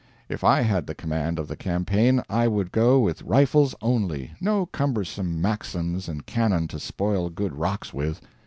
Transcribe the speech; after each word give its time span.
If 0.27 0.43
I 0.43 0.61
had 0.61 0.87
the 0.87 0.95
command 0.95 1.37
of 1.37 1.47
the 1.47 1.55
campaign 1.55 2.23
I 2.27 2.47
would 2.47 2.71
go 2.71 2.99
with 3.01 3.21
rifles 3.21 3.75
only, 3.83 4.31
no 4.41 4.65
cumbersome 4.65 5.39
Maxims 5.39 6.09
and 6.09 6.25
cannon 6.25 6.67
to 6.69 6.79
spoil 6.79 7.29
good 7.29 7.55
rocks 7.55 7.93
with. 7.93 8.19